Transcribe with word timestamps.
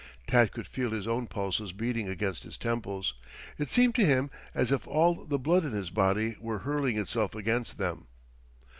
Tad 0.25 0.51
could 0.51 0.65
feel 0.67 0.89
his 0.93 1.07
own 1.07 1.27
pulses 1.27 1.73
beating 1.73 2.09
against 2.09 2.41
his 2.41 2.57
temples. 2.57 3.13
It 3.59 3.69
seemed 3.69 3.93
to 3.97 4.03
him 4.03 4.31
as 4.55 4.71
if 4.71 4.87
all 4.87 5.13
the 5.25 5.37
blood 5.37 5.63
in 5.63 5.73
his 5.73 5.91
body 5.91 6.35
were 6.39 6.57
hurling 6.65 6.97
itself 6.97 7.35
against 7.35 7.77
them. 7.77 8.07